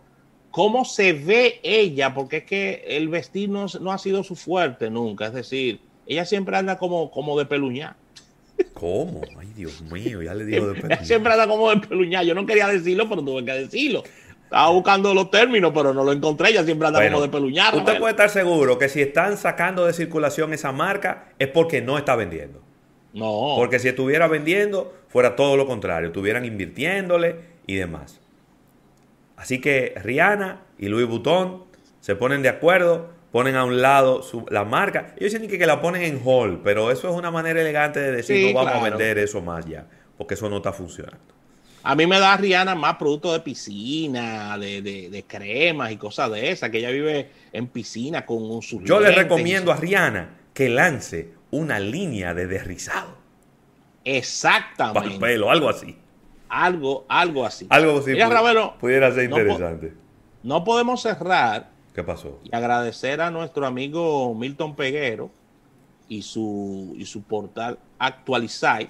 cómo 0.55 0.85
se 0.85 1.11
ve 1.11 1.59
ella, 1.63 2.13
porque 2.13 2.37
es 2.37 2.43
que 2.45 2.85
el 2.87 3.09
vestir 3.09 3.49
no, 3.49 3.65
no 3.81 3.91
ha 3.91 3.97
sido 3.97 4.23
su 4.23 4.37
fuerte 4.37 4.89
nunca. 4.89 5.25
Es 5.25 5.33
decir, 5.33 5.81
ella 6.07 6.23
siempre 6.23 6.55
anda 6.55 6.77
como, 6.77 7.11
como 7.11 7.37
de 7.37 7.45
peluñar. 7.45 7.97
¿Cómo? 8.73 9.19
Ay, 9.37 9.51
Dios 9.53 9.81
mío, 9.81 10.21
ya 10.21 10.33
le 10.33 10.45
digo 10.45 10.67
de 10.67 10.75
peluñar. 10.75 11.05
Siempre 11.05 11.33
anda 11.33 11.45
como 11.45 11.69
de 11.71 11.85
peluñar. 11.85 12.23
Yo 12.23 12.33
no 12.33 12.45
quería 12.45 12.69
decirlo, 12.69 13.09
pero 13.09 13.21
tuve 13.21 13.43
que 13.43 13.51
decirlo. 13.51 14.03
Estaba 14.45 14.69
buscando 14.69 15.13
los 15.13 15.29
términos, 15.29 15.73
pero 15.75 15.93
no 15.93 16.05
lo 16.05 16.13
encontré. 16.13 16.51
Ella 16.51 16.63
siempre 16.63 16.87
anda 16.87 17.05
como 17.05 17.21
de 17.21 17.27
peluñar. 17.27 17.75
Usted 17.75 17.99
puede 17.99 18.11
estar 18.11 18.29
seguro 18.29 18.79
que 18.79 18.87
si 18.87 19.01
están 19.01 19.35
sacando 19.35 19.85
de 19.85 19.91
circulación 19.91 20.53
esa 20.53 20.71
marca 20.71 21.33
es 21.37 21.49
porque 21.49 21.81
no 21.81 21.97
está 21.97 22.15
vendiendo. 22.15 22.61
No. 23.11 23.55
Porque 23.57 23.77
si 23.79 23.89
estuviera 23.89 24.29
vendiendo, 24.29 24.93
fuera 25.09 25.35
todo 25.35 25.57
lo 25.57 25.67
contrario. 25.67 26.07
Estuvieran 26.07 26.45
invirtiéndole 26.45 27.41
y 27.67 27.75
demás. 27.75 28.21
Así 29.45 29.61
que 29.61 29.93
Rihanna 30.03 30.63
y 30.79 30.87
Louis 30.87 31.07
Vuitton 31.07 31.65
se 31.99 32.15
ponen 32.15 32.41
de 32.41 32.49
acuerdo 32.49 33.13
ponen 33.31 33.55
a 33.55 33.63
un 33.63 33.79
lado 33.79 34.21
la 34.49 34.65
marca. 34.65 35.13
Ellos 35.17 35.33
dicen 35.33 35.47
que, 35.47 35.59
que 35.59 35.67
la 35.67 35.81
ponen 35.81 36.01
en 36.01 36.19
hall, 36.25 36.61
pero 36.63 36.89
eso 36.89 37.07
es 37.07 37.15
una 37.15 37.29
manera 37.29 37.61
elegante 37.61 37.99
de 37.99 38.11
decir 38.11 38.47
no 38.47 38.63
vamos 38.63 38.81
a 38.81 38.89
vender 38.89 39.19
eso 39.19 39.39
más 39.39 39.63
ya, 39.67 39.85
porque 40.17 40.33
eso 40.33 40.49
no 40.49 40.57
está 40.57 40.73
funcionando. 40.73 41.19
A 41.83 41.93
mí 41.93 42.07
me 42.07 42.17
da 42.17 42.35
Rihanna 42.37 42.73
más 42.73 42.95
productos 42.95 43.33
de 43.33 43.41
piscina, 43.41 44.57
de, 44.57 44.81
de, 44.81 45.23
cremas 45.27 45.91
y 45.91 45.97
cosas 45.97 46.31
de 46.31 46.49
esas, 46.49 46.71
que 46.71 46.79
ella 46.79 46.89
vive 46.89 47.29
en 47.53 47.67
piscina 47.67 48.25
con 48.25 48.41
un 48.41 48.61
Yo 48.61 48.99
le 48.99 49.11
recomiendo 49.11 49.71
a 49.71 49.75
Rihanna 49.75 50.29
que 50.55 50.69
lance 50.69 51.33
una 51.51 51.79
línea 51.79 52.33
de 52.33 52.47
derrizado. 52.47 53.15
Exactamente. 54.03 55.19
pelo, 55.19 55.51
algo 55.51 55.69
así. 55.69 55.95
Algo, 56.55 57.05
algo 57.09 57.45
así. 57.45 57.67
Algo 57.69 57.99
así 57.99 58.13
pudiera 58.79 59.11
ser 59.11 59.25
interesante. 59.25 59.93
No, 60.41 60.63
podemos 60.63 61.01
cerrar. 61.01 61.69
¿Qué 61.93 62.01
pasó? 62.01 62.39
Y 62.45 62.55
agradecer 62.55 63.19
a 63.19 63.29
nuestro 63.29 63.65
amigo 63.65 64.33
Milton 64.33 64.73
Peguero 64.73 65.29
y 66.07 66.21
su, 66.21 66.95
y 66.97 67.05
su 67.05 67.23
portal 67.23 67.77
Actualizai. 67.99 68.89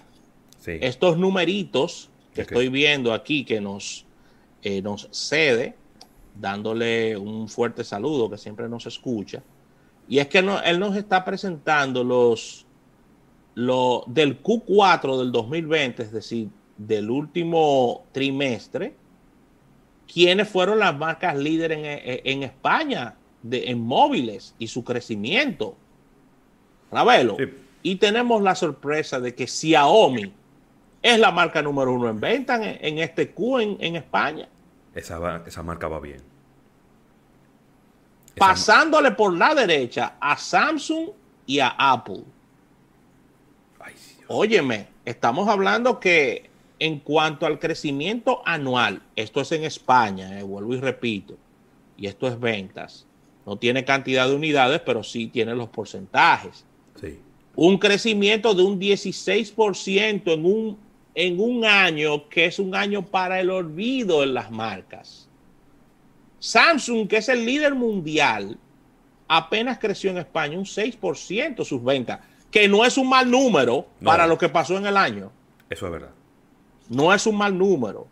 Estos 0.65 1.17
numeritos 1.17 2.09
que 2.35 2.41
estoy 2.41 2.69
viendo 2.69 3.13
aquí 3.13 3.43
que 3.45 3.59
nos, 3.59 4.05
eh, 4.61 4.83
nos 4.83 5.07
cede, 5.11 5.75
dándole 6.39 7.17
un 7.17 7.49
fuerte 7.49 7.83
saludo 7.83 8.29
que 8.29 8.37
siempre 8.37 8.69
nos 8.69 8.85
escucha. 8.85 9.41
Y 10.07 10.19
es 10.19 10.27
que 10.27 10.39
él 10.39 10.79
nos 10.79 10.95
está 10.95 11.25
presentando 11.25 12.03
los, 12.03 12.67
lo, 13.55 14.03
del 14.05 14.43
Q4 14.43 15.17
del 15.17 15.31
2020, 15.31 16.03
es 16.03 16.11
decir, 16.11 16.49
del 16.77 17.09
último 17.09 18.05
trimestre, 18.11 18.95
quiénes 20.11 20.49
fueron 20.49 20.79
las 20.79 20.97
marcas 20.97 21.35
líderes 21.35 21.79
en, 22.23 22.43
España 22.43 23.15
de, 23.41 23.69
en 23.69 23.81
móviles 23.81 24.55
y 24.59 24.67
su 24.67 24.83
crecimiento. 24.83 25.75
Ravelo. 26.91 27.37
Y 27.81 27.95
tenemos 27.95 28.41
la 28.41 28.55
sorpresa 28.55 29.19
de 29.19 29.35
que 29.35 29.47
Xiaomi 29.47 30.31
es 31.01 31.19
la 31.19 31.31
marca 31.31 31.61
número 31.61 31.93
uno 31.93 32.09
en 32.09 32.19
venta 32.19 32.55
en, 32.55 32.97
este 32.97 33.29
Q 33.31 33.59
en, 33.59 33.95
España. 33.95 34.47
Esa, 34.93 35.43
esa, 35.45 35.61
marca 35.61 35.87
va 35.87 35.99
bien. 35.99 36.21
Pasándole 38.37 39.11
por 39.11 39.37
la 39.37 39.53
derecha 39.53 40.15
a 40.19 40.35
Samsung 40.35 41.09
y 41.45 41.59
a 41.59 41.75
Apple. 41.77 42.23
Óyeme, 44.27 44.87
estamos 45.05 45.47
hablando 45.47 45.99
que 45.99 46.49
en 46.79 46.99
cuanto 46.99 47.45
al 47.45 47.59
crecimiento 47.59 48.41
anual, 48.45 49.01
esto 49.15 49.41
es 49.41 49.51
en 49.51 49.63
España, 49.63 50.39
eh, 50.39 50.43
vuelvo 50.43 50.73
y 50.73 50.79
repito, 50.79 51.37
y 51.97 52.07
esto 52.07 52.27
es 52.27 52.39
ventas. 52.39 53.05
No 53.45 53.57
tiene 53.57 53.85
cantidad 53.85 54.27
de 54.27 54.35
unidades, 54.35 54.81
pero 54.85 55.03
sí 55.03 55.27
tiene 55.27 55.53
los 55.53 55.69
porcentajes. 55.69 56.65
Sí. 56.99 57.19
Un 57.55 57.77
crecimiento 57.77 58.53
de 58.53 58.63
un 58.63 58.79
16% 58.79 60.33
en 60.33 60.45
un, 60.45 60.77
en 61.13 61.39
un 61.39 61.63
año 61.63 62.27
que 62.27 62.45
es 62.45 62.59
un 62.59 62.75
año 62.75 63.05
para 63.05 63.39
el 63.39 63.49
olvido 63.49 64.23
en 64.23 64.33
las 64.33 64.51
marcas. 64.51 65.29
Samsung, 66.39 67.07
que 67.07 67.17
es 67.17 67.29
el 67.29 67.45
líder 67.45 67.75
mundial, 67.75 68.57
apenas 69.27 69.79
creció 69.79 70.09
en 70.09 70.17
España 70.17 70.57
un 70.57 70.65
6% 70.65 71.63
sus 71.63 71.83
ventas, 71.83 72.19
que 72.51 72.67
no 72.67 72.83
es 72.85 72.97
un 72.97 73.09
mal 73.09 73.29
número 73.29 73.87
para 74.03 74.27
lo 74.27 74.37
que 74.37 74.49
pasó 74.49 74.77
en 74.77 74.85
el 74.85 74.97
año. 74.97 75.31
Eso 75.69 75.85
es 75.85 75.91
verdad. 75.91 76.11
No 76.89 77.13
es 77.13 77.25
un 77.25 77.37
mal 77.37 77.57
número. 77.57 78.07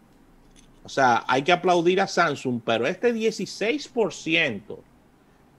O 0.84 0.89
sea, 0.89 1.24
hay 1.27 1.44
que 1.44 1.51
aplaudir 1.51 2.01
a 2.01 2.08
Samsung, 2.08 2.62
pero 2.63 2.86
este 2.86 3.13
16% 3.13 4.77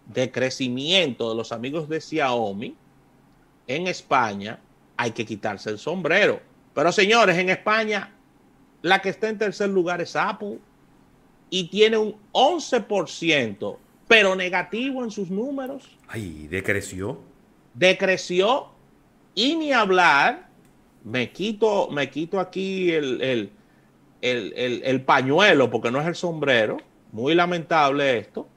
de 0.07 0.31
crecimiento 0.31 1.31
de 1.31 1.37
los 1.37 1.53
amigos 1.53 1.89
de 1.89 2.01
Xiaomi 2.01 2.75
en 3.67 3.87
España, 3.87 4.61
hay 4.97 5.13
que 5.13 5.25
quitarse 5.25 5.71
el 5.71 5.79
sombrero. 5.79 6.41
Pero 6.75 6.93
señores, 6.93 7.39
en 7.39 7.49
España, 7.49 8.13
la 8.83 9.01
que 9.01 9.09
está 9.09 9.29
en 9.29 9.39
tercer 9.39 9.71
lugar 9.71 10.03
es 10.03 10.15
Apple 10.15 10.59
y 11.49 11.69
tiene 11.69 11.97
un 11.97 12.17
11%, 12.33 13.77
pero 14.07 14.37
negativo 14.37 15.03
en 15.03 15.11
sus 15.11 15.31
números. 15.31 15.89
Ay, 16.09 16.47
decreció. 16.49 17.19
Decreció 17.73 18.69
y 19.35 19.57
ni 19.57 19.73
hablar 19.73 20.49
me 21.05 21.31
quito, 21.31 21.89
me 21.91 22.11
quito 22.11 22.41
aquí 22.41 22.91
el, 22.91 23.51
el, 24.23 25.03
pañuelo, 25.03 25.71
porque 25.71 25.91
no 25.91 26.01
es 26.01 26.07
el 26.07 26.15
sombrero. 26.15 26.79
Muy 27.13 27.35
lamentable 27.35 28.19
esto. 28.19 28.49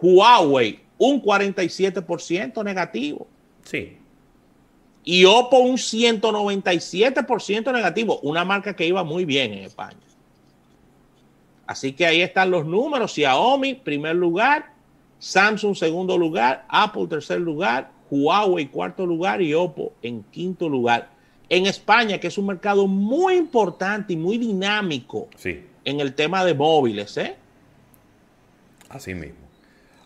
Huawei, 0.00 0.78
un 0.98 1.22
47% 1.22 2.62
negativo. 2.62 3.26
Sí. 3.64 3.96
Y 5.04 5.24
Oppo, 5.24 5.58
un 5.58 5.76
197% 5.76 7.72
negativo. 7.72 8.20
Una 8.20 8.44
marca 8.44 8.76
que 8.76 8.86
iba 8.86 9.02
muy 9.02 9.24
bien 9.24 9.54
en 9.54 9.64
España. 9.64 9.96
Así 11.66 11.92
que 11.92 12.04
ahí 12.06 12.20
están 12.20 12.50
los 12.50 12.66
números. 12.66 13.14
Xiaomi, 13.14 13.74
primer 13.74 14.16
lugar. 14.16 14.72
Samsung, 15.18 15.74
segundo 15.74 16.18
lugar. 16.18 16.66
Apple, 16.68 17.06
tercer 17.08 17.40
lugar. 17.40 17.90
Huawei, 18.10 18.66
cuarto 18.66 19.06
lugar. 19.06 19.40
Y 19.40 19.54
Oppo, 19.54 19.94
en 20.02 20.22
quinto 20.24 20.68
lugar 20.68 21.15
en 21.48 21.66
España, 21.66 22.18
que 22.18 22.26
es 22.28 22.38
un 22.38 22.46
mercado 22.46 22.86
muy 22.86 23.34
importante 23.34 24.12
y 24.12 24.16
muy 24.16 24.38
dinámico 24.38 25.28
en 25.84 26.00
el 26.00 26.14
tema 26.14 26.44
de 26.44 26.54
móviles. 26.54 27.16
¿eh? 27.16 27.36
Así 28.88 29.14
mismo. 29.14 29.46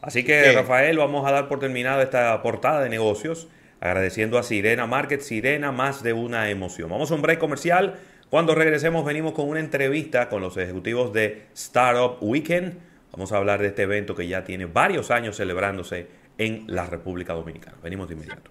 Así 0.03 0.25
que, 0.25 0.53
Rafael, 0.53 0.97
vamos 0.97 1.27
a 1.27 1.33
dar 1.33 1.49
por 1.49 1.61
terminada 1.61 2.03
esta 2.03 2.41
portada 2.43 2.83
de 2.83 2.89
negocios, 2.89 3.49
agradeciendo 3.81 4.39
a 4.39 4.43
Sirena 4.43 4.87
Market, 4.87 5.21
Sirena, 5.21 5.73
más 5.73 6.03
de 6.03 6.15
una 6.15 6.49
emoción. 6.49 6.89
Vamos 6.89 7.11
a 7.11 7.15
un 7.15 7.23
break 7.23 7.39
comercial. 7.39 7.99
Cuando 8.31 8.55
regresemos, 8.55 9.05
venimos 9.05 9.33
con 9.33 9.49
una 9.49 9.61
entrevista 9.61 10.29
con 10.29 10.41
los 10.41 10.57
ejecutivos 10.57 11.13
de 11.13 11.47
Startup 11.55 12.17
Weekend. 12.21 12.79
Vamos 13.13 13.33
a 13.33 13.37
hablar 13.37 13.61
de 13.61 13.69
este 13.69 13.83
evento 13.83 14.15
que 14.15 14.27
ya 14.27 14.45
tiene 14.45 14.67
varios 14.67 15.11
años 15.11 15.37
celebrándose 15.37 16.07
en 16.39 16.65
la 16.69 16.87
República 16.87 17.35
Dominicana. 17.35 17.77
Venimos 17.83 18.09
de 18.09 18.15
inmediato. 18.15 18.51